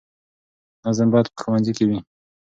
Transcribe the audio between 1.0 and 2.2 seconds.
باید په ښوونځي کې وي.